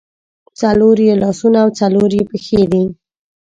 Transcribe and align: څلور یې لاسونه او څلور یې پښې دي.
څلور 0.59 0.97
یې 1.07 1.13
لاسونه 1.23 1.57
او 1.63 1.69
څلور 1.79 2.09
یې 2.17 2.23
پښې 2.29 2.61
دي. 2.71 2.83